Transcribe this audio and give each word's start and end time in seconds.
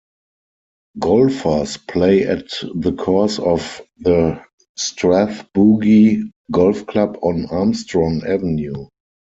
Golfers 0.97 1.77
play 1.77 2.23
at 2.23 2.47
the 2.73 2.91
course 2.93 3.37
of 3.37 3.83
the 3.99 4.43
Strathbogie 4.75 6.23
Golf 6.51 6.87
Club 6.87 7.19
on 7.21 7.45
Armstrong 7.51 8.23
Avenue. 8.25 8.87